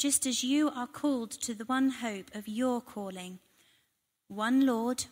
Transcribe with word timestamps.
just 0.00 0.24
as 0.24 0.42
you 0.42 0.70
are 0.70 0.86
called 0.86 1.30
to 1.30 1.52
the 1.52 1.66
one 1.66 1.90
hope 1.90 2.34
of 2.34 2.48
your 2.48 2.80
calling 2.80 3.38
one 4.28 4.64
Lord, 4.64 5.04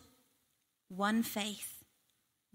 one 0.87 1.21
faith, 1.21 1.83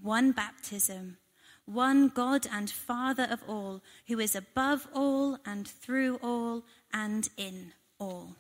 one 0.01 0.33
baptism, 0.33 1.19
one 1.65 2.09
God 2.09 2.47
and 2.51 2.69
Father 2.69 3.29
of 3.30 3.41
all, 3.47 3.83
who 4.09 4.19
is 4.19 4.34
above 4.34 4.88
all 4.93 5.38
and 5.47 5.69
through 5.69 6.16
all 6.23 6.65
and 6.93 7.29
in 7.37 7.73
all. 8.01 8.35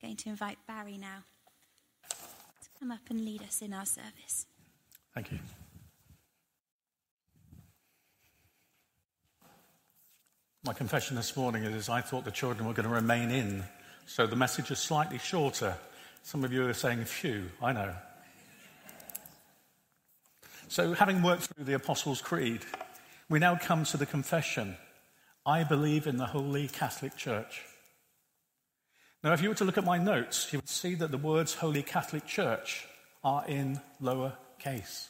I'm 0.00 0.08
Going 0.08 0.16
to 0.18 0.28
invite 0.28 0.58
Barry 0.68 0.98
now 0.98 1.24
to 2.10 2.68
come 2.78 2.92
up 2.92 3.10
and 3.10 3.24
lead 3.24 3.42
us 3.42 3.60
in 3.60 3.72
our 3.72 3.86
service. 3.86 4.46
Thank 5.14 5.32
you. 5.32 5.38
My 10.68 10.74
confession 10.74 11.16
this 11.16 11.34
morning 11.34 11.64
is 11.64 11.88
I 11.88 12.02
thought 12.02 12.26
the 12.26 12.30
children 12.30 12.68
were 12.68 12.74
going 12.74 12.86
to 12.86 12.94
remain 12.94 13.30
in, 13.30 13.64
so 14.04 14.26
the 14.26 14.36
message 14.36 14.70
is 14.70 14.78
slightly 14.78 15.16
shorter. 15.16 15.74
Some 16.22 16.44
of 16.44 16.52
you 16.52 16.66
are 16.66 16.74
saying, 16.74 17.06
phew, 17.06 17.48
I 17.62 17.72
know. 17.72 17.94
So, 20.68 20.92
having 20.92 21.22
worked 21.22 21.44
through 21.44 21.64
the 21.64 21.72
Apostles' 21.72 22.20
Creed, 22.20 22.66
we 23.30 23.38
now 23.38 23.56
come 23.56 23.84
to 23.84 23.96
the 23.96 24.04
confession 24.04 24.76
I 25.46 25.64
believe 25.64 26.06
in 26.06 26.18
the 26.18 26.26
Holy 26.26 26.68
Catholic 26.68 27.16
Church. 27.16 27.62
Now, 29.24 29.32
if 29.32 29.40
you 29.40 29.48
were 29.48 29.54
to 29.54 29.64
look 29.64 29.78
at 29.78 29.84
my 29.84 29.96
notes, 29.96 30.52
you 30.52 30.58
would 30.58 30.68
see 30.68 30.94
that 30.96 31.10
the 31.10 31.16
words 31.16 31.54
Holy 31.54 31.82
Catholic 31.82 32.26
Church 32.26 32.86
are 33.24 33.42
in 33.48 33.80
lower 34.02 34.34
case. 34.58 35.08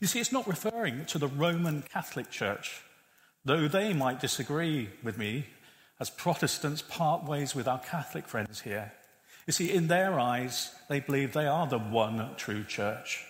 You 0.00 0.06
see, 0.06 0.18
it's 0.18 0.32
not 0.32 0.48
referring 0.48 1.04
to 1.06 1.18
the 1.18 1.28
Roman 1.28 1.82
Catholic 1.82 2.30
Church 2.30 2.80
Though 3.44 3.68
they 3.68 3.92
might 3.92 4.20
disagree 4.20 4.90
with 5.02 5.16
me, 5.16 5.46
as 5.98 6.10
Protestants 6.10 6.82
part 6.82 7.24
ways 7.24 7.54
with 7.54 7.68
our 7.68 7.78
Catholic 7.78 8.26
friends 8.26 8.60
here, 8.60 8.92
you 9.46 9.52
see, 9.52 9.72
in 9.72 9.88
their 9.88 10.20
eyes, 10.20 10.74
they 10.88 11.00
believe 11.00 11.32
they 11.32 11.46
are 11.46 11.66
the 11.66 11.78
one 11.78 12.34
true 12.36 12.64
church 12.64 13.24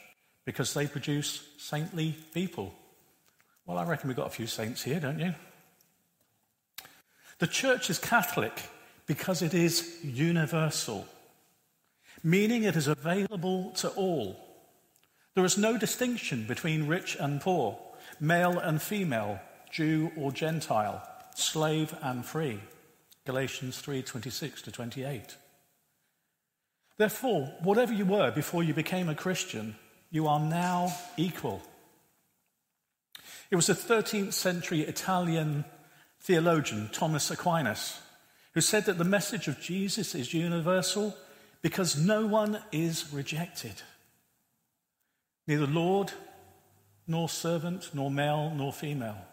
because 0.45 0.75
they 0.75 0.87
produce 0.87 1.43
saintly 1.59 2.17
people. 2.35 2.75
Well, 3.67 3.79
I 3.79 3.85
reckon 3.85 4.09
we've 4.09 4.17
got 4.17 4.27
a 4.27 4.31
few 4.31 4.47
saints 4.47 4.83
here, 4.83 5.01
don't 5.01 5.21
you? 5.21 5.35
The 7.39 7.47
church 7.47 7.89
is 7.89 7.99
Catholic 7.99 8.53
because 9.07 9.43
it 9.43 9.55
is 9.55 9.99
universal, 10.03 11.07
meaning 12.23 12.65
it 12.65 12.77
is 12.77 12.87
available 12.87 13.71
to 13.77 13.89
all. 13.91 14.37
There 15.35 15.45
is 15.45 15.57
no 15.57 15.79
distinction 15.79 16.45
between 16.47 16.87
rich 16.87 17.17
and 17.19 17.41
poor, 17.41 17.79
male 18.21 18.59
and 18.59 18.83
female, 18.83 19.41
Jew 19.71 20.11
or 20.17 20.33
Gentile, 20.33 21.07
slave 21.35 21.95
and 22.03 22.25
free. 22.25 22.61
Galatians 23.25 23.81
3:26 23.81 24.63
to 24.63 24.73
28. 24.73 25.37
Therefore, 26.97 27.47
whatever 27.63 27.93
you 27.93 28.05
were 28.05 28.31
before 28.31 28.63
you 28.63 28.75
became 28.75 29.09
a 29.09 29.15
Christian, 29.15 29.77
you 30.11 30.27
are 30.27 30.41
now 30.41 30.93
equal. 31.17 31.63
It 33.51 33.57
was 33.57 33.67
the 33.67 33.75
13th 33.75 34.35
century 34.35 34.83
Italian 34.83 35.65
theologian 36.21 36.91
Thomas 36.93 37.31
Aquinas 37.31 38.01
who 38.53 38.61
said 38.61 38.85
that 38.87 38.99
the 38.99 39.05
message 39.05 39.49
of 39.49 39.61
Jesus 39.61 40.15
is 40.15 40.35
universal 40.35 41.17
because 41.63 41.97
no 41.97 42.27
one 42.27 42.63
is 42.73 43.13
rejected. 43.13 43.83
Neither 45.47 45.67
Lord, 45.67 46.13
nor 47.07 47.29
servant, 47.29 47.91
nor 47.95 48.11
male, 48.11 48.53
nor 48.55 48.73
female. 48.73 49.27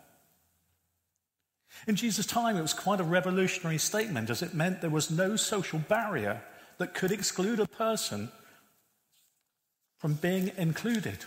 In 1.88 1.96
Jesus' 1.96 2.26
time, 2.26 2.58
it 2.58 2.62
was 2.62 2.74
quite 2.74 3.00
a 3.00 3.04
revolutionary 3.04 3.78
statement 3.78 4.30
as 4.30 4.42
it 4.42 4.54
meant 4.54 4.82
there 4.82 4.90
was 4.90 5.12
no 5.12 5.36
social 5.36 5.80
barrier 5.80 6.42
that 6.78 6.94
could 6.94 7.12
exclude 7.12 7.60
a 7.60 7.68
person 7.68 8.32
from 9.98 10.14
being 10.14 10.52
included. 10.58 11.18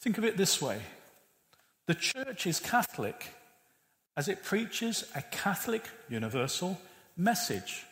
Think 0.00 0.18
of 0.18 0.24
it 0.24 0.36
this 0.36 0.60
way 0.60 0.80
the 1.86 1.94
church 1.94 2.46
is 2.46 2.60
Catholic 2.60 3.28
as 4.16 4.28
it 4.28 4.42
preaches 4.42 5.04
a 5.14 5.22
Catholic 5.22 5.84
universal 6.08 6.80
message, 7.16 7.84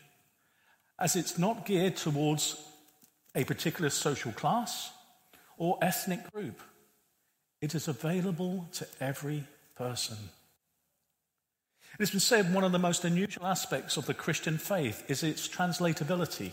as 0.98 1.16
it's 1.16 1.38
not 1.38 1.66
geared 1.66 1.96
towards 1.96 2.62
a 3.34 3.44
particular 3.44 3.90
social 3.90 4.32
class 4.32 4.90
or 5.58 5.78
ethnic 5.82 6.30
group. 6.32 6.60
It 7.60 7.74
is 7.74 7.88
available 7.88 8.68
to 8.72 8.86
every 9.00 9.44
person. 9.76 10.16
It 11.94 12.00
has 12.00 12.10
been 12.10 12.20
said 12.20 12.54
one 12.54 12.64
of 12.64 12.72
the 12.72 12.78
most 12.78 13.04
unusual 13.04 13.46
aspects 13.46 13.96
of 13.96 14.06
the 14.06 14.14
Christian 14.14 14.56
faith 14.56 15.04
is 15.08 15.22
its 15.22 15.46
translatability. 15.46 16.52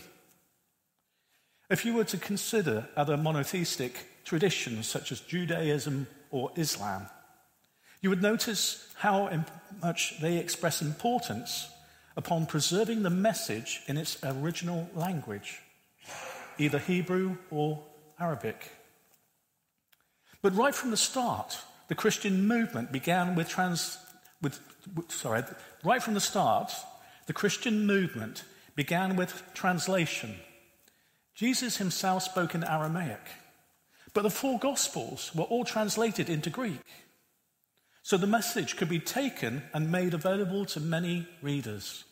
If 1.70 1.84
you 1.84 1.94
were 1.94 2.04
to 2.04 2.18
consider 2.18 2.88
other 2.96 3.16
monotheistic 3.16 4.24
traditions 4.24 4.86
such 4.86 5.12
as 5.12 5.20
Judaism 5.20 6.06
or 6.30 6.50
Islam, 6.56 7.06
you 8.02 8.10
would 8.10 8.22
notice 8.22 8.88
how 8.96 9.44
much 9.82 10.20
they 10.20 10.36
express 10.36 10.82
importance 10.82 11.68
upon 12.16 12.46
preserving 12.46 13.02
the 13.02 13.10
message 13.10 13.80
in 13.86 13.96
its 13.96 14.18
original 14.22 14.90
language, 14.94 15.60
either 16.58 16.78
Hebrew 16.78 17.36
or 17.50 17.82
Arabic. 18.18 18.72
But 20.42 20.56
right 20.56 20.74
from 20.74 20.90
the 20.90 20.96
start, 20.96 21.58
the 21.88 21.94
Christian 21.94 22.46
movement 22.46 22.92
began 22.92 23.34
with, 23.34 23.48
trans, 23.48 23.98
with 24.42 24.58
sorry, 25.08 25.42
right 25.84 26.02
from 26.02 26.14
the 26.14 26.20
start, 26.20 26.72
the 27.26 27.32
Christian 27.32 27.86
movement 27.86 28.44
began 28.74 29.16
with 29.16 29.42
translation. 29.54 30.36
Jesus 31.34 31.76
himself 31.78 32.22
spoke 32.22 32.54
in 32.54 32.64
Aramaic, 32.64 33.20
but 34.12 34.22
the 34.22 34.30
four 34.30 34.58
Gospels 34.58 35.30
were 35.34 35.44
all 35.44 35.64
translated 35.64 36.28
into 36.28 36.50
Greek. 36.50 36.80
So 38.02 38.16
the 38.16 38.26
message 38.26 38.76
could 38.76 38.88
be 38.88 38.98
taken 38.98 39.62
and 39.72 39.92
made 39.92 40.14
available 40.14 40.64
to 40.66 40.80
many 40.80 41.28
readers. 41.42 42.04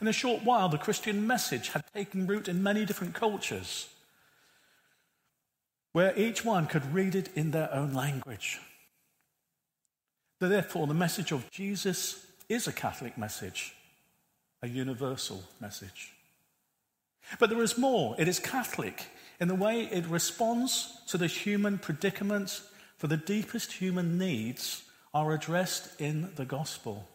In 0.00 0.08
a 0.08 0.12
short 0.12 0.42
while, 0.42 0.68
the 0.68 0.78
Christian 0.78 1.26
message 1.26 1.68
had 1.68 1.84
taken 1.92 2.26
root 2.26 2.48
in 2.48 2.62
many 2.62 2.84
different 2.84 3.14
cultures, 3.14 3.88
where 5.92 6.18
each 6.18 6.44
one 6.44 6.66
could 6.66 6.94
read 6.94 7.14
it 7.14 7.28
in 7.36 7.50
their 7.50 7.72
own 7.72 7.92
language. 7.92 8.60
Therefore, 10.40 10.86
the 10.86 10.94
message 10.94 11.32
of 11.32 11.50
Jesus 11.50 12.26
is 12.48 12.66
a 12.66 12.72
Catholic 12.72 13.16
message, 13.16 13.74
a 14.62 14.68
universal 14.68 15.42
message. 15.60 16.12
But 17.38 17.50
there 17.50 17.62
is 17.62 17.78
more. 17.78 18.14
It 18.18 18.28
is 18.28 18.38
Catholic 18.38 19.06
in 19.40 19.48
the 19.48 19.54
way 19.54 19.82
it 19.82 20.06
responds 20.06 20.98
to 21.08 21.18
the 21.18 21.26
human 21.26 21.78
predicament 21.78 22.60
for 22.98 23.06
the 23.06 23.16
deepest 23.16 23.72
human 23.72 24.18
needs 24.18 24.82
are 25.12 25.32
addressed 25.32 26.00
in 26.00 26.30
the 26.36 26.44
gospel. 26.44 27.08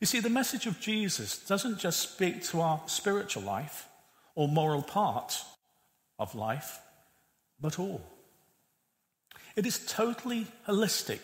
You 0.00 0.06
see, 0.06 0.20
the 0.20 0.30
message 0.30 0.66
of 0.66 0.80
Jesus 0.80 1.38
doesn't 1.38 1.78
just 1.78 2.00
speak 2.00 2.44
to 2.44 2.60
our 2.60 2.80
spiritual 2.86 3.42
life 3.42 3.88
or 4.34 4.48
moral 4.48 4.82
part 4.82 5.42
of 6.18 6.34
life, 6.34 6.78
but 7.60 7.78
all. 7.78 8.00
It 9.56 9.66
is 9.66 9.84
totally 9.86 10.46
holistic 10.68 11.18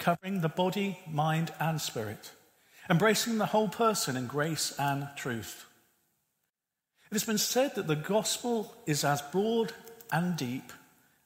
covering 0.00 0.40
the 0.40 0.48
body, 0.48 0.98
mind, 1.08 1.52
and 1.60 1.80
spirit, 1.80 2.32
embracing 2.88 3.38
the 3.38 3.46
whole 3.46 3.68
person 3.68 4.16
in 4.16 4.26
grace 4.26 4.74
and 4.78 5.06
truth. 5.14 5.66
It 7.10 7.14
has 7.14 7.24
been 7.24 7.38
said 7.38 7.76
that 7.76 7.86
the 7.86 7.96
gospel 7.96 8.74
is 8.86 9.04
as 9.04 9.22
broad 9.22 9.72
and 10.10 10.36
deep 10.36 10.72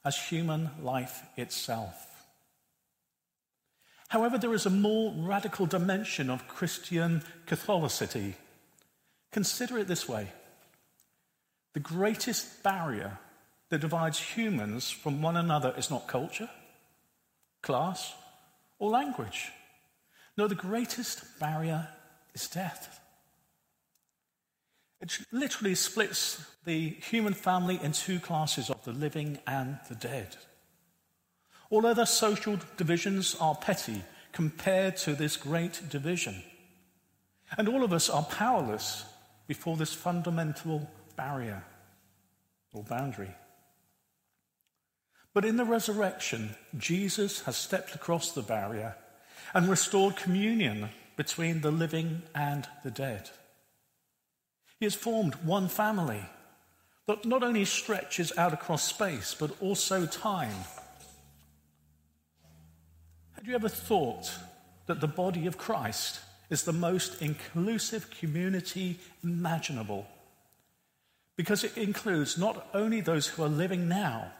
as 0.05 0.19
human 0.19 0.71
life 0.82 1.23
itself. 1.37 2.26
However, 4.09 4.37
there 4.37 4.55
is 4.55 4.67
a 4.67 4.71
more 4.71 5.15
radical 5.17 5.67
dimension 5.67 6.29
of 6.29 6.47
Christian 6.47 7.23
Catholicity. 7.47 8.35
Consider 9.32 9.79
it 9.79 9.88
this 9.88 10.09
way 10.09 10.29
the 11.73 11.81
greatest 11.81 12.62
barrier 12.62 13.19
that 13.71 13.81
divides 13.81 14.19
humans 14.19 14.91
from 14.91 15.23
one 15.23 15.37
another 15.37 15.75
is 15.76 15.91
not 15.91 16.06
culture, 16.06 16.49
class, 17.62 18.15
or 18.84 18.90
language. 18.90 19.50
No, 20.36 20.46
the 20.46 20.54
greatest 20.54 21.38
barrier 21.40 21.88
is 22.34 22.48
death. 22.48 23.00
It 25.00 25.19
literally 25.32 25.75
splits 25.75 26.44
the 26.66 26.90
human 26.90 27.32
family 27.32 27.81
in 27.82 27.92
two 27.92 28.20
classes 28.20 28.69
of 28.69 28.84
the 28.84 28.92
living 28.92 29.38
and 29.46 29.78
the 29.88 29.94
dead. 29.94 30.36
All 31.70 31.86
other 31.86 32.04
social 32.04 32.58
divisions 32.76 33.34
are 33.40 33.54
petty 33.54 34.02
compared 34.32 34.98
to 34.98 35.14
this 35.14 35.38
great 35.38 35.80
division. 35.88 36.42
And 37.56 37.69
all 37.69 37.84
of 37.84 37.92
us 37.92 38.10
are 38.10 38.25
powerless 38.25 39.04
before 39.46 39.78
this 39.78 39.94
fundamental 39.94 40.90
barrier 41.16 41.64
or 42.75 42.82
boundary. 42.82 43.34
But 45.34 45.44
in 45.44 45.56
the 45.56 45.64
resurrection, 45.64 46.54
Jesus 46.78 47.42
has 47.42 47.56
stepped 47.56 47.94
across 47.96 48.31
the 48.31 48.42
barrier 48.42 48.94
and 49.52 49.69
restored 49.69 50.16
communion 50.16 50.90
between 51.16 51.60
the 51.60 51.72
living 51.72 52.22
and 52.34 52.69
the 52.84 52.90
dead. 52.92 53.31
He 54.78 54.86
has 54.86 54.94
formed 54.94 55.34
one 55.36 55.69
family 55.69 56.25
that 57.06 57.25
not 57.25 57.42
only 57.42 57.64
stretches 57.64 58.32
out 58.38 58.52
across 58.52 58.84
space, 58.84 59.34
but 59.38 59.50
also 59.60 60.06
time. 60.06 60.54
Had 63.32 63.46
you 63.46 63.56
ever 63.56 63.69
thought 63.69 64.30
that 64.87 65.00
the 65.00 65.08
body 65.08 65.46
of 65.46 65.58
Christ 65.58 66.20
is 66.48 66.62
the 66.62 66.72
most 66.72 67.20
inclusive 67.20 68.08
community 68.10 69.00
imaginable? 69.22 70.06
Because 71.37 71.64
it 71.64 71.76
includes 71.76 72.38
not 72.38 72.69
only 72.72 73.00
those 73.00 73.26
who 73.26 73.42
are 73.42 73.48
living 73.48 73.88
now, 73.88 74.32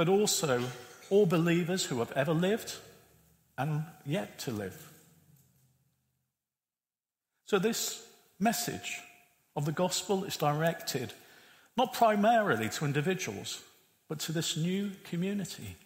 but 0.00 0.08
also 0.08 0.62
all 1.10 1.26
believers 1.26 1.84
who 1.84 1.98
have 1.98 2.10
ever 2.12 2.32
lived 2.32 2.74
and 3.58 3.84
yet 4.06 4.38
to 4.38 4.50
live. 4.50 4.90
So, 7.44 7.58
this 7.58 8.02
message 8.38 8.98
of 9.54 9.66
the 9.66 9.72
gospel 9.72 10.24
is 10.24 10.38
directed 10.38 11.12
not 11.76 11.92
primarily 11.92 12.70
to 12.70 12.86
individuals, 12.86 13.60
but 14.08 14.20
to 14.20 14.32
this 14.32 14.56
new 14.56 14.92
community. 15.04 15.76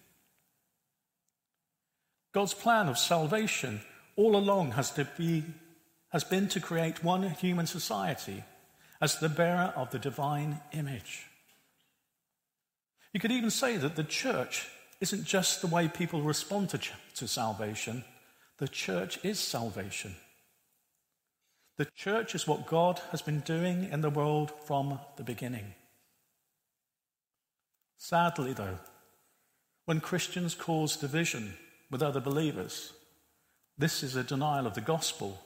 God's 2.32 2.54
plan 2.54 2.86
of 2.86 2.98
salvation 2.98 3.80
all 4.14 4.36
along 4.36 4.70
has, 4.78 4.92
to 4.92 5.08
be, 5.18 5.42
has 6.10 6.22
been 6.22 6.46
to 6.50 6.60
create 6.60 7.02
one 7.02 7.24
human 7.30 7.66
society 7.66 8.44
as 9.00 9.18
the 9.18 9.28
bearer 9.28 9.72
of 9.74 9.90
the 9.90 9.98
divine 9.98 10.60
image. 10.72 11.26
You 13.14 13.20
could 13.20 13.32
even 13.32 13.50
say 13.50 13.78
that 13.78 13.96
the 13.96 14.04
church 14.04 14.68
isn't 15.00 15.24
just 15.24 15.62
the 15.62 15.68
way 15.68 15.88
people 15.88 16.20
respond 16.20 16.68
to, 16.70 16.80
to 17.14 17.26
salvation, 17.26 18.04
the 18.58 18.68
church 18.68 19.18
is 19.24 19.38
salvation. 19.38 20.16
The 21.76 21.86
church 21.96 22.34
is 22.34 22.46
what 22.46 22.66
God 22.66 23.00
has 23.10 23.22
been 23.22 23.40
doing 23.40 23.88
in 23.90 24.00
the 24.00 24.10
world 24.10 24.52
from 24.66 25.00
the 25.16 25.22
beginning. 25.22 25.74
Sadly, 27.96 28.52
though, 28.52 28.78
when 29.86 30.00
Christians 30.00 30.54
cause 30.54 30.96
division 30.96 31.54
with 31.90 32.02
other 32.02 32.20
believers, 32.20 32.92
this 33.78 34.02
is 34.02 34.16
a 34.16 34.24
denial 34.24 34.66
of 34.66 34.74
the 34.74 34.80
gospel. 34.80 35.40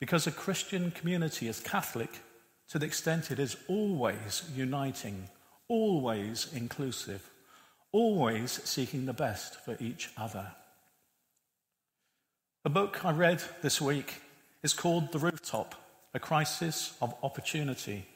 Because 0.00 0.26
a 0.26 0.32
Christian 0.32 0.90
community 0.90 1.48
is 1.48 1.60
Catholic 1.60 2.20
to 2.68 2.78
the 2.78 2.86
extent 2.86 3.30
it 3.30 3.38
is 3.38 3.56
always 3.68 4.42
uniting, 4.54 5.28
always 5.68 6.52
inclusive, 6.52 7.30
always 7.92 8.52
seeking 8.64 9.06
the 9.06 9.12
best 9.12 9.64
for 9.64 9.76
each 9.80 10.10
other. 10.16 10.52
A 12.64 12.70
book 12.70 13.04
I 13.04 13.12
read 13.12 13.42
this 13.62 13.80
week 13.80 14.22
is 14.62 14.72
called 14.72 15.12
The 15.12 15.18
Rooftop 15.18 15.74
A 16.14 16.18
Crisis 16.18 16.96
of 17.00 17.14
Opportunity. 17.22 18.06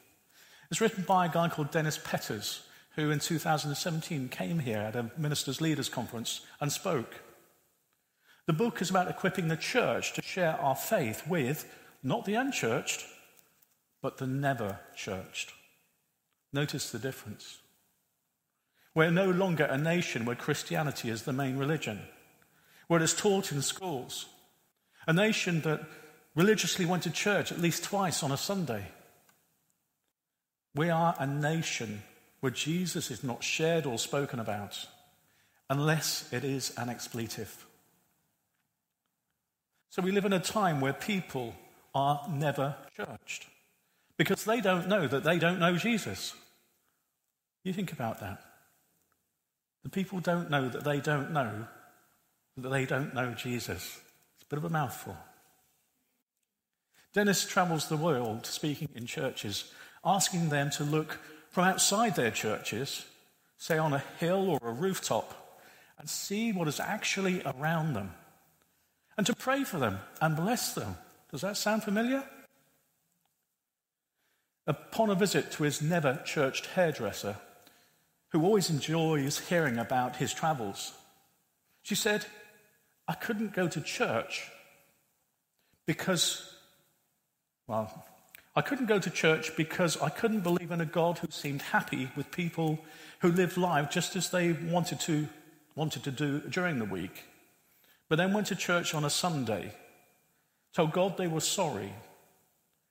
It's 0.71 0.81
written 0.81 1.05
by 1.07 1.27
a 1.27 1.31
guy 1.31 1.49
called 1.49 1.71
Dennis 1.71 1.99
Pethers, 1.99 2.61
who 2.97 3.11
in 3.11 3.19
2017 3.19 4.29
came 4.29 4.59
here 4.59 4.79
at 4.79 4.97
a 4.97 5.11
Ministers' 5.17 5.61
Leaders 5.61 5.89
Conference 5.89 6.41
and 6.61 6.73
spoke. 6.73 7.21
The 8.47 8.53
book 8.53 8.81
is 8.81 8.91
about 8.91 9.11
equipping 9.11 9.49
the 9.49 9.57
church 9.57 10.15
to 10.15 10.23
share 10.23 10.59
our 10.61 10.75
faith 10.75 11.27
with 11.29 11.71
not 12.03 12.25
the 12.25 12.35
unchurched, 12.35 13.05
but 14.01 14.17
the 14.17 14.27
never 14.27 14.81
churched. 14.97 15.53
Notice 16.53 16.91
the 16.91 16.99
difference. 16.99 17.59
We're 18.95 19.11
no 19.11 19.31
longer 19.31 19.65
a 19.65 19.79
nation 19.79 20.25
where 20.25 20.37
Christianity 20.37 21.11
is 21.11 21.23
the 21.23 21.33
main 21.33 21.57
religion, 21.57 22.01
where 22.87 23.03
it's 23.03 23.15
taught 23.15 23.53
in 23.53 23.63
schools. 23.63 24.27
A 25.07 25.13
nation 25.13 25.61
that 25.63 25.81
religiously 26.35 26.87
went 26.87 27.03
to 27.05 27.11
church 27.11 27.53
at 27.53 27.61
least 27.61 27.85
twice 27.85 28.23
on 28.23 28.33
a 28.33 28.37
Sunday. 28.37 28.87
We 30.75 30.91
are 30.91 31.15
a 31.19 31.27
nation 31.27 32.03
where 32.41 32.53
Jesus 32.53 33.11
is 33.11 33.25
not 33.25 33.43
shared 33.43 33.87
or 33.87 33.99
spoken 33.99 34.39
about 34.39 34.87
unless 35.71 36.33
it 36.33 36.45
is 36.45 36.73
an 36.77 36.89
expletive. 36.89 37.67
So 39.91 40.03
we 40.03 40.13
live 40.13 40.25
in 40.25 40.33
a 40.33 40.41
time 40.41 40.81
where 40.81 40.93
people 40.93 41.55
are 41.95 42.27
never 42.31 42.77
churched 42.97 43.49
because 44.19 44.45
they 44.45 44.61
don't 44.61 44.89
know 44.89 45.07
that 45.07 45.25
they 45.25 45.39
don't 45.39 45.61
know 45.61 45.77
Jesus. 45.77 46.35
You 47.65 47.73
think 47.73 47.93
about 47.93 48.21
that. 48.21 48.43
The 49.85 49.89
people 49.89 50.21
don't 50.21 50.51
know 50.51 50.69
that 50.69 50.85
they 50.85 51.01
don't 51.01 51.33
know 51.33 51.67
that 52.57 52.69
they 52.69 52.85
don't 52.85 53.15
know 53.15 53.33
Jesus. 53.33 54.01
It's 54.35 54.43
a 54.43 54.49
bit 54.51 54.59
of 54.59 54.65
a 54.65 54.69
mouthful. 54.69 55.17
Dennis 57.15 57.47
travels 57.47 57.89
the 57.89 57.97
world 57.97 58.45
speaking 58.45 58.89
in 58.95 59.07
churches, 59.07 59.73
asking 60.05 60.49
them 60.49 60.71
to 60.71 60.85
look 60.85 61.19
from 61.51 61.65
outside 61.65 62.17
their 62.17 62.31
churches, 62.31 63.07
say 63.57 63.79
on 63.79 63.93
a 63.93 64.03
hill 64.19 64.51
or 64.51 64.59
a 64.63 64.73
rooftop, 64.73 65.61
and 65.99 66.09
see 66.09 66.53
what 66.53 66.69
is 66.69 66.81
actually 66.81 67.43
around 67.45 67.95
them, 67.95 68.13
and 69.17 69.27
to 69.27 69.35
pray 69.35 69.65
for 69.65 69.79
them 69.79 69.99
and 70.21 70.37
bless 70.37 70.75
them. 70.75 70.97
Does 71.31 71.41
that 71.41 71.57
sound 71.57 71.85
familiar? 71.85 72.25
Upon 74.69 75.09
a 75.09 75.15
visit 75.15 75.51
to 75.53 75.63
his 75.63 75.81
never 75.81 76.21
churched 76.27 76.67
hairdresser, 76.67 77.37
who 78.29 78.45
always 78.45 78.69
enjoys 78.69 79.39
hearing 79.49 79.79
about 79.79 80.17
his 80.17 80.35
travels, 80.35 80.93
she 81.83 81.95
said, 81.95 82.27
I 83.09 83.15
couldn't 83.15 83.55
go 83.55 83.67
to 83.67 83.81
church 83.81 84.51
because 85.87 86.55
well, 87.67 88.05
I 88.55 88.61
couldn't 88.61 88.87
go 88.87 88.99
to 88.99 89.09
church 89.09 89.57
because 89.57 90.01
I 90.03 90.11
couldn't 90.11 90.41
believe 90.41 90.71
in 90.71 90.83
a 90.83 90.87
God 90.87 91.19
who 91.19 91.29
seemed 91.31 91.63
happy 91.63 92.11
with 92.15 92.31
people 92.31 92.79
who 93.21 93.33
lived 93.33 93.57
life 93.57 93.91
just 93.91 94.17
as 94.17 94.29
they 94.29 94.53
wanted 94.53 95.01
to, 95.01 95.29
wanted 95.77 96.05
to 96.05 96.11
do 96.11 96.41
during 96.41 96.79
the 96.79 96.85
week, 96.85 97.25
but 98.11 98.17
then 98.17 98.35
went 98.35 98.49
to 98.49 98.55
church 98.55 98.95
on 98.95 99.05
a 99.05 99.11
Sunday, 99.11 99.73
told 100.75 100.93
God 100.93 101.17
they 101.17 101.27
were 101.27 101.41
sorry, 101.41 101.95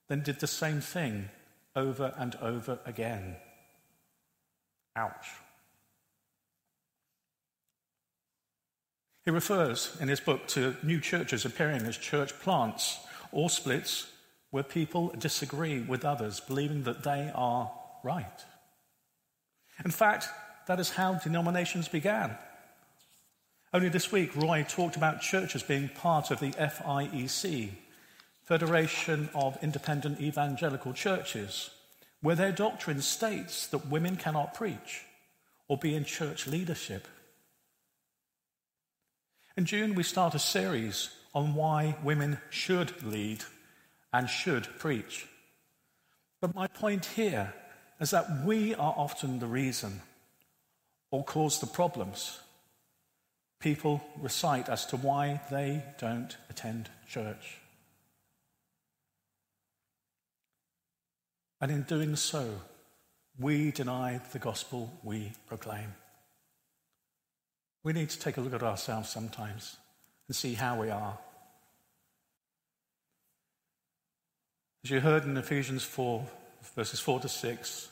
then 0.08 0.22
did 0.24 0.40
the 0.40 0.48
same 0.48 0.82
thing 0.82 1.30
over 1.78 2.14
and 2.18 2.36
over 2.42 2.80
again. 2.86 3.38
Ouch. 4.96 5.28
He 9.24 9.32
refers 9.32 9.96
in 10.02 10.08
his 10.08 10.20
book 10.20 10.48
to 10.48 10.76
new 10.82 11.00
churches 11.00 11.46
appearing 11.46 11.84
as 11.84 11.98
church 11.98 12.38
plants 12.40 12.98
or 13.32 13.50
splits 13.50 14.08
where 14.50 14.64
people 14.64 15.14
disagree 15.18 15.82
with 15.82 16.04
others, 16.04 16.40
believing 16.40 16.84
that 16.84 17.04
they 17.04 17.32
are 17.36 17.72
right. 18.04 18.46
In 19.86 19.92
fact, 19.92 20.28
that 20.68 20.80
is 20.80 20.92
how 20.92 21.16
denominations 21.16 21.88
began. 21.88 22.38
Only 23.74 23.90
this 23.90 24.12
week, 24.12 24.36
Roy 24.36 24.66
talked 24.68 24.96
about 24.96 25.22
churches 25.22 25.62
being 25.62 25.90
part 25.90 26.32
of 26.32 26.40
the 26.40 26.52
FIEC, 26.52 27.72
Federation 28.48 29.30
of 29.36 29.62
Independent 29.62 30.22
Evangelical 30.22 30.94
Churches, 30.94 31.70
where 32.22 32.38
their 32.38 32.54
doctrine 32.54 33.01
states 33.01 33.68
that 33.68 33.89
women 33.89 34.16
cannot 34.16 34.54
preach 34.54 35.01
or 35.68 35.77
be 35.77 35.94
in 35.94 36.06
church 36.06 36.48
leadership. 36.48 37.10
In 39.58 39.66
June, 39.66 39.96
we 39.96 40.04
start 40.04 40.34
a 40.34 40.39
series 40.39 41.10
on 41.36 41.56
why 41.56 41.98
women 42.01 42.38
should 42.50 43.04
lead 43.04 43.44
and 44.13 44.30
should 44.30 44.63
preach. 44.80 45.27
But 46.39 46.56
my 46.56 46.68
point 46.68 47.04
here 47.04 47.54
is 48.00 48.12
that 48.12 48.46
we 48.46 48.74
are 48.75 48.94
often 48.96 49.39
the 49.39 49.48
reason 49.48 50.01
or 51.12 51.25
cause 51.25 51.60
the 51.60 51.68
problems 51.68 52.39
people 53.60 54.01
recite 54.22 54.70
as 54.70 54.86
to 54.86 54.96
why 54.96 55.42
they 55.51 55.84
don't 56.00 56.38
attend 56.50 56.89
church. 57.10 57.58
And 61.60 61.72
in 61.72 61.84
doing 61.84 62.16
so, 62.16 62.62
we 63.40 63.72
deny 63.72 64.20
the 64.32 64.40
gospel 64.40 65.00
we 65.04 65.32
proclaim. 65.48 65.94
We 67.84 67.94
need 67.94 68.10
to 68.10 68.20
take 68.20 68.38
a 68.38 68.42
look 68.42 68.54
at 68.54 68.64
ourselves 68.64 69.10
sometimes 69.10 69.78
and 70.28 70.36
see 70.36 70.54
how 70.54 70.80
we 70.80 70.90
are. 70.90 71.18
As 74.84 74.92
you 74.92 75.00
heard 75.00 75.24
in 75.24 75.38
Ephesians 75.38 75.84
4, 75.84 76.26
verses 76.76 77.00
4 77.00 77.22
to 77.22 77.30
6, 77.30 77.90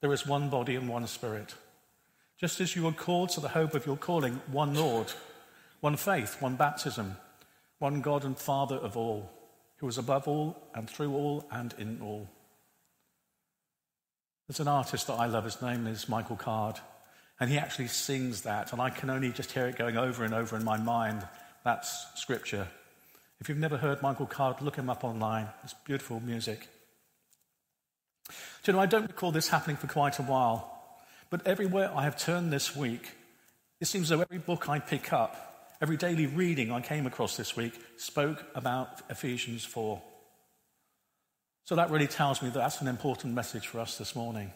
there 0.00 0.12
is 0.12 0.26
one 0.26 0.48
body 0.48 0.76
and 0.76 0.88
one 0.88 1.06
spirit. 1.06 1.54
Just 2.38 2.60
as 2.60 2.74
you 2.74 2.82
were 2.82 2.92
called 2.92 3.28
to 3.30 3.40
the 3.40 3.48
hope 3.48 3.74
of 3.74 3.86
your 3.86 3.96
calling, 3.96 4.40
one 4.50 4.74
Lord, 4.74 5.12
one 5.80 5.96
faith, 5.96 6.40
one 6.40 6.56
baptism, 6.56 7.16
one 7.78 8.00
God 8.00 8.24
and 8.24 8.36
Father 8.38 8.76
of 8.76 8.96
all, 8.96 9.30
who 9.76 9.88
is 9.88 9.98
above 9.98 10.26
all 10.26 10.56
and 10.74 10.88
through 10.88 11.14
all 11.14 11.46
and 11.50 11.74
in 11.78 12.00
all. 12.00 12.28
There's 14.52 14.60
an 14.60 14.68
artist 14.68 15.06
that 15.06 15.14
I 15.14 15.24
love, 15.24 15.44
his 15.44 15.62
name 15.62 15.86
is 15.86 16.10
Michael 16.10 16.36
Card, 16.36 16.78
and 17.40 17.48
he 17.48 17.56
actually 17.56 17.86
sings 17.86 18.42
that, 18.42 18.70
and 18.70 18.82
I 18.82 18.90
can 18.90 19.08
only 19.08 19.30
just 19.30 19.50
hear 19.50 19.66
it 19.66 19.78
going 19.78 19.96
over 19.96 20.24
and 20.24 20.34
over 20.34 20.56
in 20.56 20.62
my 20.62 20.76
mind. 20.76 21.26
That's 21.64 22.06
scripture. 22.16 22.68
If 23.40 23.48
you've 23.48 23.56
never 23.56 23.78
heard 23.78 24.02
Michael 24.02 24.26
Card, 24.26 24.60
look 24.60 24.76
him 24.76 24.90
up 24.90 25.04
online. 25.04 25.48
It's 25.64 25.72
beautiful 25.72 26.20
music. 26.20 26.68
Do 28.28 28.34
you 28.66 28.72
know, 28.74 28.80
I 28.80 28.84
don't 28.84 29.06
recall 29.06 29.32
this 29.32 29.48
happening 29.48 29.78
for 29.78 29.86
quite 29.86 30.18
a 30.18 30.22
while, 30.22 31.00
but 31.30 31.46
everywhere 31.46 31.90
I 31.96 32.02
have 32.02 32.18
turned 32.18 32.52
this 32.52 32.76
week, 32.76 33.08
it 33.80 33.86
seems 33.86 34.12
as 34.12 34.18
though 34.18 34.20
every 34.20 34.36
book 34.36 34.68
I 34.68 34.80
pick 34.80 35.14
up, 35.14 35.70
every 35.80 35.96
daily 35.96 36.26
reading 36.26 36.70
I 36.70 36.82
came 36.82 37.06
across 37.06 37.38
this 37.38 37.56
week, 37.56 37.72
spoke 37.96 38.44
about 38.54 39.00
Ephesians 39.08 39.64
4. 39.64 40.02
So 41.64 41.76
that 41.76 41.90
really 41.90 42.06
tells 42.06 42.42
me 42.42 42.48
that 42.50 42.58
that's 42.58 42.80
an 42.80 42.88
important 42.88 43.34
message 43.34 43.68
for 43.68 43.80
us 43.80 43.98
this 43.98 44.16
morning. 44.16 44.52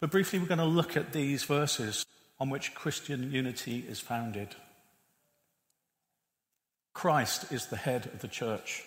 But 0.00 0.10
briefly, 0.10 0.38
we're 0.38 0.46
going 0.46 0.58
to 0.58 0.64
look 0.64 0.96
at 0.96 1.12
these 1.12 1.44
verses 1.44 2.04
on 2.38 2.50
which 2.50 2.74
Christian 2.74 3.30
unity 3.30 3.84
is 3.88 4.00
founded. 4.00 4.48
Christ 6.92 7.52
is 7.52 7.66
the 7.66 7.76
head 7.76 8.06
of 8.06 8.20
the 8.20 8.28
church. 8.28 8.84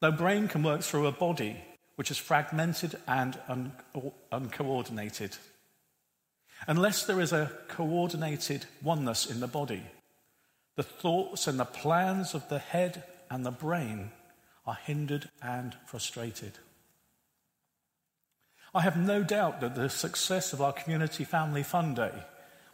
The 0.00 0.10
brain 0.10 0.48
can 0.48 0.62
work 0.62 0.80
through 0.82 1.06
a 1.06 1.12
body 1.12 1.56
which 1.96 2.10
is 2.10 2.16
fragmented 2.16 2.96
and 3.06 3.38
un- 3.48 3.72
uncoordinated. 4.32 5.36
Unless 6.66 7.04
there 7.04 7.20
is 7.20 7.32
a 7.32 7.52
coordinated 7.68 8.64
oneness 8.82 9.26
in 9.26 9.40
the 9.40 9.46
body, 9.46 9.82
the 10.76 10.82
thoughts 10.82 11.46
and 11.46 11.60
the 11.60 11.64
plans 11.66 12.32
of 12.34 12.48
the 12.48 12.58
head 12.58 13.02
and 13.30 13.44
the 13.44 13.50
brain 13.50 14.12
are 14.66 14.78
hindered 14.84 15.28
and 15.42 15.74
frustrated. 15.86 16.52
I 18.74 18.82
have 18.82 18.96
no 18.96 19.22
doubt 19.22 19.60
that 19.60 19.74
the 19.74 19.88
success 19.88 20.52
of 20.52 20.60
our 20.60 20.72
Community 20.72 21.24
Family 21.24 21.62
Fun 21.62 21.94
Day 21.94 22.12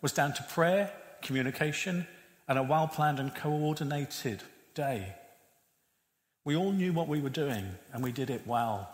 was 0.02 0.12
down 0.12 0.35
to 0.35 0.43
prayer, 0.43 0.93
communication, 1.23 2.07
and 2.49 2.59
a 2.59 2.62
well 2.62 2.87
planned 2.87 3.19
and 3.19 3.35
coordinated 3.35 4.43
day. 4.75 5.14
We 6.45 6.55
all 6.55 6.73
knew 6.73 6.93
what 6.93 7.09
we 7.09 7.21
were 7.21 7.31
doing 7.31 7.64
and 7.93 8.02
we 8.02 8.12
did 8.12 8.31
it 8.31 8.47
well. 8.47 8.90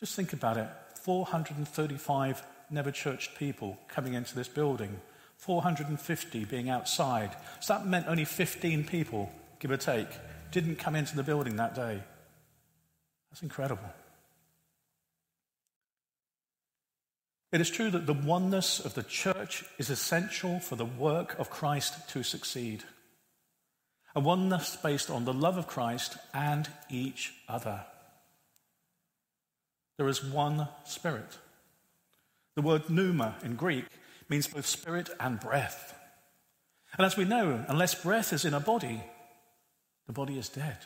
Just 0.00 0.16
think 0.16 0.32
about 0.32 0.56
it 0.56 0.68
435 1.02 2.42
never 2.70 2.90
churched 2.90 3.38
people 3.38 3.78
coming 3.88 4.14
into 4.14 4.34
this 4.34 4.48
building, 4.48 5.00
450 5.36 6.44
being 6.46 6.70
outside. 6.70 7.36
So 7.60 7.74
that 7.74 7.86
meant 7.86 8.06
only 8.08 8.24
15 8.24 8.84
people, 8.84 9.30
give 9.60 9.70
or 9.70 9.76
take, 9.76 10.08
didn't 10.54 10.76
come 10.76 10.94
into 10.94 11.16
the 11.16 11.24
building 11.24 11.56
that 11.56 11.74
day. 11.74 12.00
That's 13.30 13.42
incredible. 13.42 13.90
It 17.52 17.60
is 17.60 17.70
true 17.70 17.90
that 17.90 18.06
the 18.06 18.12
oneness 18.12 18.80
of 18.80 18.94
the 18.94 19.02
church 19.02 19.64
is 19.78 19.90
essential 19.90 20.60
for 20.60 20.76
the 20.76 20.84
work 20.84 21.38
of 21.38 21.50
Christ 21.50 22.08
to 22.10 22.22
succeed. 22.22 22.84
A 24.14 24.20
oneness 24.20 24.76
based 24.76 25.10
on 25.10 25.24
the 25.24 25.32
love 25.32 25.58
of 25.58 25.66
Christ 25.66 26.16
and 26.32 26.68
each 26.88 27.32
other. 27.48 27.84
There 29.98 30.08
is 30.08 30.24
one 30.24 30.68
spirit. 30.84 31.38
The 32.54 32.62
word 32.62 32.88
pneuma 32.88 33.34
in 33.44 33.56
Greek 33.56 33.86
means 34.28 34.46
both 34.46 34.66
spirit 34.66 35.10
and 35.18 35.40
breath. 35.40 35.98
And 36.96 37.04
as 37.04 37.16
we 37.16 37.24
know, 37.24 37.64
unless 37.68 38.00
breath 38.00 38.32
is 38.32 38.44
in 38.44 38.54
a 38.54 38.60
body, 38.60 39.02
the 40.06 40.12
body 40.12 40.38
is 40.38 40.48
dead. 40.48 40.78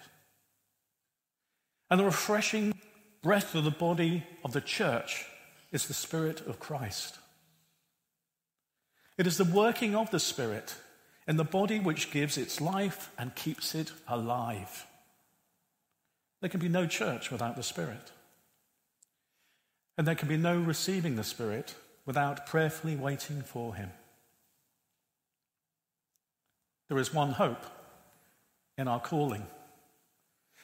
And 1.91 1.99
the 1.99 2.05
refreshing 2.05 2.75
breath 3.23 3.55
of 3.55 3.65
the 3.65 3.71
body 3.71 4.25
of 4.45 4.53
the 4.53 4.61
church 4.61 5.27
is 5.73 5.87
the 5.87 5.95
Spirit 5.95 6.41
of 6.47 6.61
Christ. 6.61 7.19
It 9.17 9.27
is 9.27 9.37
the 9.37 9.45
working 9.45 9.95
of 9.95 10.11
the 10.11 10.21
Spirit 10.21 10.77
in 11.27 11.37
the 11.37 11.45
body 11.45 11.79
which 11.79 12.11
gives 12.11 12.39
its 12.39 12.61
life 12.61 13.11
and 13.19 13.35
keeps 13.35 13.75
it 13.75 13.93
alive. 14.07 14.87
There 16.41 16.51
can 16.51 16.61
be 16.61 16.69
no 16.69 16.87
church 16.87 17.31
without 17.31 17.57
the 17.57 17.63
Spirit. 17.63 18.13
And 19.97 20.07
there 20.07 20.15
can 20.15 20.29
be 20.29 20.37
no 20.37 20.59
receiving 20.59 21.17
the 21.17 21.25
Spirit 21.25 21.75
without 22.07 22.47
prayerfully 22.47 22.95
waiting 22.97 23.43
for 23.43 23.75
Him. 23.75 23.91
There 26.89 26.99
is 26.99 27.13
one 27.13 27.33
hope 27.33 27.65
in 28.79 28.89
our 28.89 29.01
calling. 29.01 29.47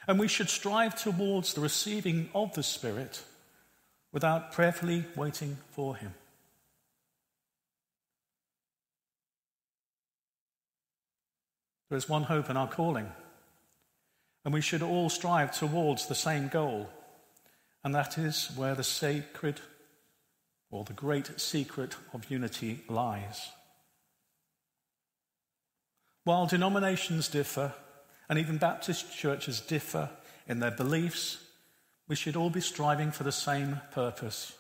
And 0.06 0.18
we 0.18 0.28
should 0.28 0.49
strive 0.49 0.94
towards 0.94 1.52
the 1.52 1.61
receiving 1.61 2.30
of 2.35 2.54
the 2.54 2.62
Spirit 2.62 3.23
without 4.12 4.52
prayerfully 4.52 5.04
waiting 5.16 5.59
for 5.73 5.97
Him. 5.97 6.14
There 11.90 11.99
is 11.99 12.09
one 12.09 12.23
hope 12.23 12.49
in 12.49 12.56
our 12.56 12.68
calling, 12.68 13.11
and 14.44 14.54
we 14.54 14.61
should 14.61 14.83
all 14.83 15.11
strive 15.11 15.56
towards 15.56 16.06
the 16.06 16.14
same 16.14 16.49
goal, 16.49 16.88
and 17.83 17.94
that 17.94 18.16
is 18.16 18.50
where 18.56 18.75
the 18.75 18.85
sacred 18.85 19.61
or 20.71 20.85
the 20.85 20.92
great 20.92 21.40
secret 21.40 21.97
of 22.12 22.30
unity 22.30 22.80
lies. 22.88 23.49
While 26.25 26.47
denominations 26.47 27.28
differ, 27.28 27.75
and 28.28 28.38
even 28.38 28.59
Baptist 28.59 29.14
churches 29.16 29.61
differ 29.61 30.11
in 30.47 30.61
their 30.61 30.71
beliefs, 30.71 31.38
we 32.09 32.16
should 32.16 32.37
all 32.37 32.50
be 32.50 32.61
striving 32.61 33.11
for 33.11 33.25
the 33.25 33.33
same 33.33 33.81
purpose 33.93 34.52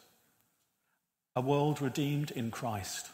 a 1.36 1.40
world 1.40 1.82
redeemed 1.82 2.30
in 2.30 2.50
Christ. 2.50 3.08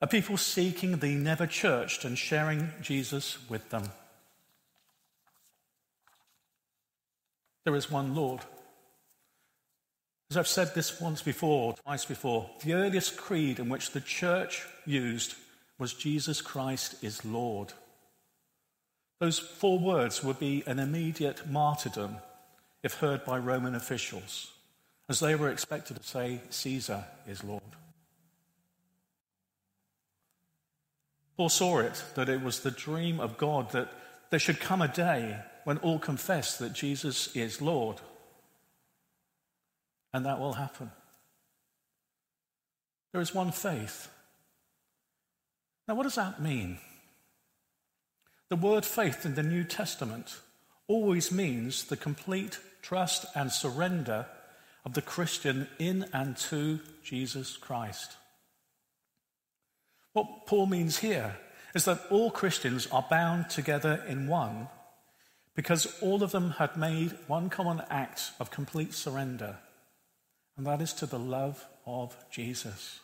A 0.00 0.06
people 0.06 0.36
seeking 0.36 0.98
the 0.98 1.14
never 1.14 1.46
churched 1.46 2.04
and 2.04 2.16
sharing 2.16 2.70
Jesus 2.80 3.38
with 3.48 3.68
them. 3.70 3.84
There 7.64 7.76
is 7.76 7.90
one 7.90 8.14
Lord. 8.14 8.40
As 10.30 10.36
I've 10.36 10.48
said 10.48 10.74
this 10.74 11.00
once 11.00 11.22
before, 11.22 11.74
twice 11.74 12.04
before, 12.04 12.50
the 12.64 12.72
earliest 12.72 13.16
creed 13.16 13.58
in 13.58 13.68
which 13.68 13.90
the 13.90 14.00
church 14.00 14.66
used 14.86 15.34
was 15.78 15.92
Jesus 15.92 16.40
Christ 16.40 17.04
is 17.04 17.24
Lord. 17.24 17.72
Those 19.22 19.38
four 19.38 19.78
words 19.78 20.24
would 20.24 20.40
be 20.40 20.64
an 20.66 20.80
immediate 20.80 21.48
martyrdom 21.48 22.16
if 22.82 22.94
heard 22.94 23.24
by 23.24 23.38
Roman 23.38 23.76
officials, 23.76 24.50
as 25.08 25.20
they 25.20 25.36
were 25.36 25.48
expected 25.48 25.96
to 25.96 26.02
say, 26.02 26.40
Caesar 26.50 27.04
is 27.28 27.44
Lord. 27.44 27.62
Paul 31.36 31.50
saw 31.50 31.78
it, 31.78 32.02
that 32.16 32.28
it 32.28 32.42
was 32.42 32.58
the 32.58 32.72
dream 32.72 33.20
of 33.20 33.38
God 33.38 33.70
that 33.70 33.92
there 34.30 34.40
should 34.40 34.58
come 34.58 34.82
a 34.82 34.88
day 34.88 35.38
when 35.62 35.78
all 35.78 36.00
confess 36.00 36.58
that 36.58 36.72
Jesus 36.72 37.28
is 37.36 37.62
Lord. 37.62 38.00
And 40.12 40.26
that 40.26 40.40
will 40.40 40.54
happen. 40.54 40.90
There 43.12 43.22
is 43.22 43.32
one 43.32 43.52
faith. 43.52 44.10
Now, 45.86 45.94
what 45.94 46.02
does 46.02 46.16
that 46.16 46.42
mean? 46.42 46.78
The 48.52 48.56
word 48.56 48.84
faith 48.84 49.24
in 49.24 49.34
the 49.34 49.42
New 49.42 49.64
Testament 49.64 50.38
always 50.86 51.32
means 51.32 51.84
the 51.84 51.96
complete 51.96 52.58
trust 52.82 53.24
and 53.34 53.50
surrender 53.50 54.26
of 54.84 54.92
the 54.92 55.00
Christian 55.00 55.68
in 55.78 56.04
and 56.12 56.36
to 56.50 56.80
Jesus 57.02 57.56
Christ. 57.56 58.14
What 60.12 60.44
Paul 60.46 60.66
means 60.66 60.98
here 60.98 61.38
is 61.74 61.86
that 61.86 62.02
all 62.10 62.30
Christians 62.30 62.86
are 62.88 63.06
bound 63.08 63.48
together 63.48 64.04
in 64.06 64.26
one 64.26 64.68
because 65.56 65.86
all 66.02 66.22
of 66.22 66.32
them 66.32 66.50
had 66.50 66.76
made 66.76 67.16
one 67.28 67.48
common 67.48 67.80
act 67.88 68.32
of 68.38 68.50
complete 68.50 68.92
surrender, 68.92 69.56
and 70.58 70.66
that 70.66 70.82
is 70.82 70.92
to 70.92 71.06
the 71.06 71.18
love 71.18 71.64
of 71.86 72.14
Jesus. 72.30 73.00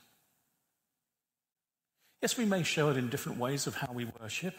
Yes, 2.20 2.36
we 2.36 2.44
may 2.44 2.64
show 2.64 2.90
it 2.90 2.98
in 2.98 3.08
different 3.08 3.38
ways 3.38 3.66
of 3.66 3.76
how 3.76 3.94
we 3.94 4.04
worship, 4.20 4.54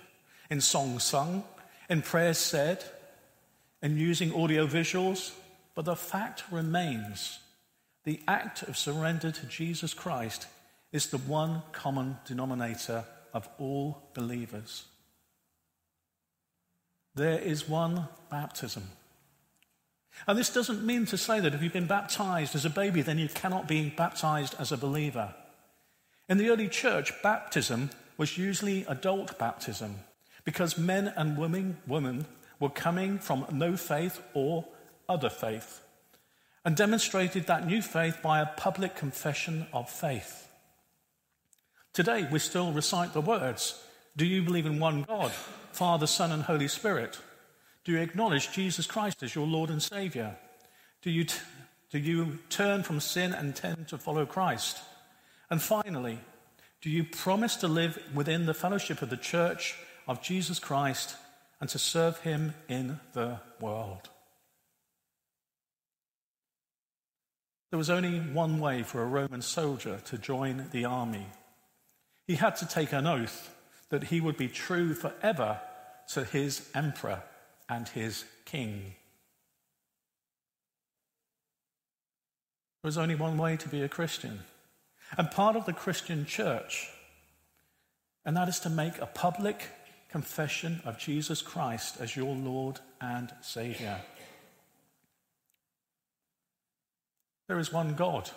in 0.50 0.62
songs 0.62 1.03
sung, 1.03 1.44
in 1.89 2.01
prayers 2.01 2.38
said, 2.38 2.84
and 3.82 3.98
using 3.98 4.34
audio 4.34 4.68
visuals, 4.68 5.32
but 5.75 5.86
the 5.86 5.96
fact 5.96 6.44
remains 6.51 7.39
the 8.03 8.20
act 8.27 8.63
of 8.63 8.77
surrender 8.77 9.32
to 9.32 9.46
Jesus 9.46 9.94
Christ 9.94 10.48
is 10.91 11.08
the 11.08 11.18
one 11.18 11.62
common 11.72 12.18
denominator 12.25 13.06
of 13.34 13.48
all 13.58 14.10
believers. 14.13 14.86
There 17.15 17.39
is 17.39 17.70
one 17.70 18.08
baptism. 18.32 18.84
And 20.27 20.38
this 20.38 20.50
doesn't 20.50 20.84
mean 20.84 21.06
to 21.08 21.18
say 21.18 21.39
that 21.39 21.53
if 21.53 21.62
you've 21.62 21.74
been 21.74 21.88
baptized 21.88 22.56
as 22.56 22.65
a 22.65 22.70
baby, 22.70 23.01
then 23.01 23.20
you 23.20 23.29
cannot 23.29 23.68
be 23.68 23.89
baptized 23.89 24.56
as 24.60 24.72
a 24.72 24.77
believer. 24.77 25.34
In 26.27 26.38
the 26.38 26.50
early 26.50 26.68
church, 26.68 27.12
baptism 27.22 27.91
was 28.18 28.38
usually 28.38 28.86
adult 28.88 29.38
baptism 29.38 29.96
because 30.50 30.79
men 30.79 31.13
and 31.15 31.38
women, 31.38 31.77
women 31.86 32.25
were 32.60 32.72
coming 32.72 33.20
from 33.20 33.46
no 33.51 33.77
faith 33.77 34.20
or 34.34 34.65
other 35.08 35.29
faith 35.29 35.82
and 36.65 36.75
demonstrated 36.75 37.46
that 37.46 37.68
new 37.68 37.84
faith 37.84 38.18
by 38.24 38.41
a 38.41 38.48
public 38.58 38.96
confession 38.96 39.68
of 39.72 39.88
faith. 39.88 40.48
Today, 41.94 42.27
we 42.32 42.39
still 42.39 42.72
recite 42.72 43.13
the 43.13 43.22
words 43.22 43.79
Do 44.18 44.25
you 44.25 44.41
believe 44.41 44.65
in 44.65 44.79
one 44.79 45.03
God, 45.03 45.32
Father, 45.72 46.08
Son, 46.08 46.32
and 46.32 46.41
Holy 46.41 46.68
Spirit? 46.68 47.20
Do 47.86 47.91
you 47.91 48.00
acknowledge 48.00 48.51
Jesus 48.51 48.88
Christ 48.88 49.22
as 49.22 49.36
your 49.36 49.46
Lord 49.46 49.70
and 49.70 49.84
Savior? 49.84 50.36
Do 51.03 51.12
you, 51.12 51.25
t- 51.25 51.38
do 51.91 52.00
you 52.00 52.39
turn 52.50 52.82
from 52.82 53.01
sin 53.01 53.34
and 53.34 53.56
tend 53.56 53.88
to 53.89 54.00
follow 54.00 54.25
Christ? 54.25 54.79
And 55.51 55.62
finally, 55.62 56.18
do 56.82 56.89
you 56.89 57.03
promise 57.03 57.56
to 57.58 57.68
live 57.68 58.01
within 58.15 58.48
the 58.48 58.56
fellowship 58.56 59.03
of 59.03 59.12
the 59.12 59.18
church 59.18 59.75
of 60.10 60.24
Jesus 60.24 60.58
Christ 60.58 61.16
and 61.62 61.70
to 61.70 61.78
serve 61.78 62.18
him 62.22 62.56
in 62.68 63.00
the 63.13 63.39
world? 63.62 64.10
There 67.70 67.78
was 67.78 67.92
only 67.92 68.20
one 68.20 68.60
way 68.60 68.82
for 68.82 69.04
a 69.04 69.06
Roman 69.06 69.44
soldier 69.44 70.01
to 70.06 70.18
join 70.18 70.66
the 70.72 70.86
army. 70.86 71.28
He 72.25 72.36
had 72.36 72.56
to 72.58 72.68
take 72.68 72.92
an 72.92 73.06
oath 73.06 73.56
that 73.89 74.06
he 74.06 74.20
would 74.20 74.36
be 74.36 74.48
true 74.48 74.96
forever 74.96 75.62
to 76.13 76.24
his 76.24 76.68
emperor 76.74 77.22
and 77.70 77.88
his 77.88 78.25
king. 78.46 78.96
There 82.82 82.88
was 82.88 82.98
only 82.98 83.16
one 83.16 83.38
way 83.38 83.58
to 83.58 83.70
be 83.70 83.84
a 83.84 83.89
Christian. 83.89 84.39
And 85.20 85.30
part 85.30 85.56
of 85.56 85.66
the 85.66 85.74
Christian 85.74 86.25
church, 86.25 86.89
and 88.25 88.36
that 88.36 88.50
is 88.50 88.60
to 88.62 88.70
make 88.70 89.00
a 89.00 89.06
public 89.06 89.70
confession 90.12 90.82
of 90.86 90.98
Jesus 90.98 91.42
Christ 91.42 91.98
as 92.00 92.16
your 92.16 92.36
Lord 92.36 92.80
and 93.00 93.32
Savior. 93.42 94.01
There 97.48 97.60
is 97.60 97.74
one 97.74 97.96
God. 97.96 98.30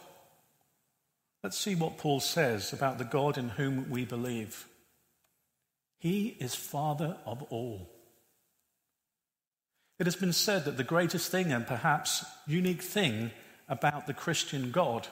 Let's 1.43 1.59
see 1.59 1.75
what 1.75 1.99
Paul 1.99 2.21
says 2.21 2.73
about 2.73 2.99
the 2.99 3.05
God 3.05 3.37
in 3.37 3.50
whom 3.50 3.91
we 3.91 4.05
believe. 4.05 4.67
He 5.99 6.37
is 6.41 6.55
Father 6.55 7.17
of 7.26 7.43
all. 7.45 7.91
It 9.99 10.07
has 10.07 10.17
been 10.17 10.33
said 10.33 10.64
that 10.64 10.76
the 10.76 10.85
greatest 10.85 11.31
thing 11.31 11.52
and 11.52 11.67
perhaps 11.67 12.25
unique 12.47 12.83
thing 12.83 13.31
about 13.69 14.07
the 14.07 14.14
Christian 14.14 14.71
God 14.71 15.09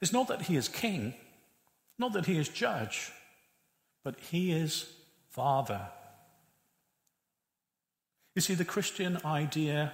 is 0.00 0.12
not 0.12 0.28
that 0.28 0.42
he 0.42 0.56
is 0.56 0.68
king, 0.68 1.14
not 1.98 2.12
that 2.12 2.26
he 2.26 2.38
is 2.38 2.48
judge, 2.48 3.12
but 4.04 4.18
he 4.20 4.52
is 4.52 4.90
father. 5.36 5.80
You 8.34 8.42
see, 8.42 8.54
the 8.54 8.64
Christian 8.64 9.18
idea 9.24 9.92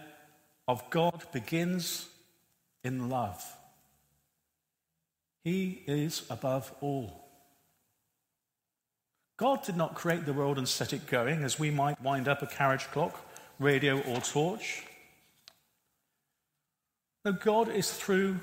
of 0.66 0.88
God 0.88 1.24
begins 1.32 2.08
in 2.82 3.10
love. 3.10 3.44
He 5.44 5.82
is 5.86 6.22
above 6.30 6.72
all. 6.80 7.26
God 9.36 9.62
did 9.64 9.76
not 9.76 9.94
create 9.94 10.24
the 10.24 10.32
world 10.32 10.56
and 10.56 10.66
set 10.66 10.94
it 10.94 11.06
going 11.06 11.42
as 11.42 11.58
we 11.58 11.70
might 11.70 12.00
wind 12.00 12.26
up 12.28 12.40
a 12.40 12.46
carriage 12.46 12.86
clock 12.92 13.18
radio, 13.62 14.00
or 14.00 14.20
torch. 14.20 14.82
No, 17.24 17.32
God 17.32 17.68
is 17.68 17.92
through, 17.92 18.40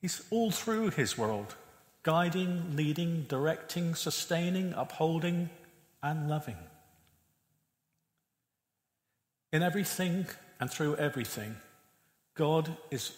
He's 0.00 0.22
all 0.30 0.50
through 0.50 0.90
His 0.90 1.18
world, 1.18 1.54
guiding, 2.02 2.76
leading, 2.76 3.26
directing, 3.28 3.94
sustaining, 3.94 4.72
upholding, 4.74 5.50
and 6.02 6.28
loving. 6.28 6.56
In 9.52 9.62
everything 9.62 10.26
and 10.58 10.70
through 10.70 10.96
everything, 10.96 11.56
God 12.34 12.76
is 12.90 13.12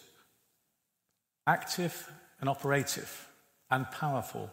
active 1.47 2.11
and 2.39 2.49
operative 2.49 3.27
and 3.71 3.89
powerful. 3.91 4.51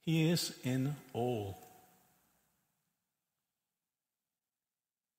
He 0.00 0.30
is 0.30 0.54
in 0.64 0.96
all. 1.12 1.58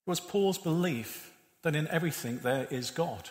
It 0.06 0.10
was 0.10 0.20
Paul's 0.20 0.58
belief 0.58 1.32
that 1.62 1.76
in 1.76 1.88
everything 1.88 2.40
there 2.40 2.68
is 2.70 2.92
God. 2.92 3.30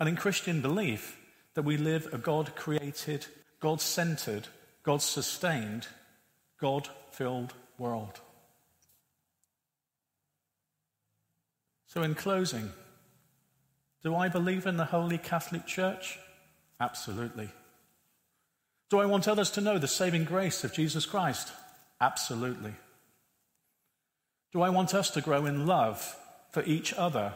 And 0.00 0.08
in 0.08 0.16
Christian 0.16 0.62
belief, 0.62 1.18
that 1.54 1.64
we 1.64 1.76
live 1.76 2.08
a 2.12 2.18
God 2.18 2.54
created, 2.56 3.26
God 3.60 3.80
centered, 3.80 4.48
God 4.82 5.02
sustained, 5.02 5.86
God 6.60 6.88
filled 7.12 7.54
world. 7.78 8.20
So, 11.86 12.02
in 12.02 12.14
closing, 12.14 12.70
do 14.02 14.14
I 14.16 14.28
believe 14.28 14.66
in 14.66 14.76
the 14.76 14.84
Holy 14.84 15.18
Catholic 15.18 15.66
Church? 15.66 16.18
Absolutely. 16.80 17.50
Do 18.90 18.98
I 18.98 19.06
want 19.06 19.28
others 19.28 19.50
to 19.52 19.60
know 19.60 19.78
the 19.78 19.88
saving 19.88 20.24
grace 20.24 20.64
of 20.64 20.72
Jesus 20.72 21.06
Christ? 21.06 21.52
Absolutely. 22.00 22.74
Do 24.52 24.62
I 24.62 24.70
want 24.70 24.94
us 24.94 25.10
to 25.10 25.20
grow 25.20 25.46
in 25.46 25.66
love 25.66 26.16
for 26.50 26.62
each 26.64 26.92
other 26.92 27.32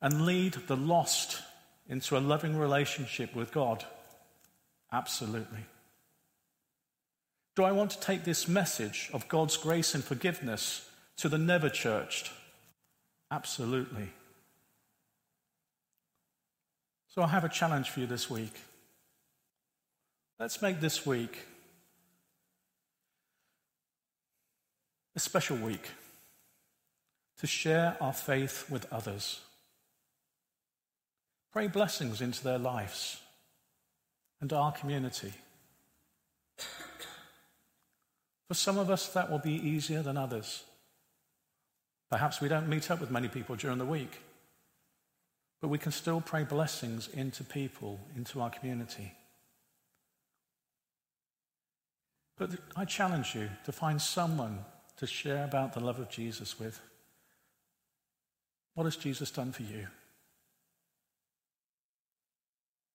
and 0.00 0.24
lead 0.24 0.54
the 0.66 0.76
lost 0.76 1.42
into 1.90 2.16
a 2.16 2.20
loving 2.20 2.56
relationship 2.56 3.34
with 3.34 3.52
God? 3.52 3.84
Absolutely. 4.92 5.66
Do 7.56 7.64
I 7.64 7.72
want 7.72 7.90
to 7.90 8.00
take 8.00 8.24
this 8.24 8.48
message 8.48 9.10
of 9.12 9.28
God's 9.28 9.56
grace 9.56 9.94
and 9.94 10.02
forgiveness 10.02 10.88
to 11.16 11.28
the 11.28 11.36
never 11.36 11.68
churched? 11.68 12.30
Absolutely. 13.30 14.08
So 17.08 17.22
I 17.22 17.26
have 17.26 17.44
a 17.44 17.48
challenge 17.48 17.90
for 17.90 18.00
you 18.00 18.06
this 18.06 18.30
week. 18.30 18.54
Let's 20.38 20.62
make 20.62 20.80
this 20.80 21.04
week 21.04 21.44
a 25.16 25.20
special 25.20 25.56
week 25.56 25.90
to 27.38 27.46
share 27.48 27.96
our 28.00 28.12
faith 28.12 28.70
with 28.70 28.90
others. 28.92 29.40
Pray 31.52 31.66
blessings 31.66 32.20
into 32.20 32.44
their 32.44 32.58
lives 32.58 33.20
and 34.40 34.52
our 34.52 34.72
community. 34.72 35.32
For 38.48 38.54
some 38.54 38.78
of 38.78 38.90
us, 38.90 39.08
that 39.08 39.30
will 39.30 39.38
be 39.38 39.54
easier 39.54 40.02
than 40.02 40.16
others. 40.16 40.64
Perhaps 42.10 42.40
we 42.40 42.48
don't 42.48 42.68
meet 42.68 42.90
up 42.90 43.00
with 43.00 43.10
many 43.10 43.28
people 43.28 43.54
during 43.54 43.78
the 43.78 43.84
week, 43.84 44.20
but 45.60 45.68
we 45.68 45.78
can 45.78 45.92
still 45.92 46.20
pray 46.20 46.44
blessings 46.44 47.08
into 47.08 47.44
people, 47.44 48.00
into 48.16 48.40
our 48.40 48.50
community. 48.50 49.12
But 52.36 52.50
I 52.74 52.84
challenge 52.86 53.34
you 53.34 53.50
to 53.64 53.72
find 53.72 54.00
someone 54.00 54.64
to 54.96 55.06
share 55.06 55.44
about 55.44 55.72
the 55.72 55.80
love 55.80 55.98
of 56.00 56.10
Jesus 56.10 56.58
with. 56.58 56.80
What 58.74 58.84
has 58.84 58.96
Jesus 58.96 59.30
done 59.30 59.52
for 59.52 59.62
you? 59.62 59.86